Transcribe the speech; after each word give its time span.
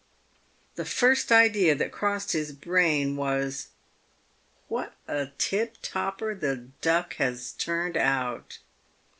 The 0.77 0.83
first 0.85 1.31
idea 1.31 1.75
that 1.75 1.91
crossed 1.91 2.31
his 2.31 2.53
brain 2.53 3.15
was," 3.17 3.67
What 4.67 4.95
a 5.07 5.27
tip 5.37 5.77
topper 5.83 6.33
the 6.33 6.69
Duck 6.81 7.17
has 7.17 7.51
turned 7.51 7.97
out." 7.97 8.57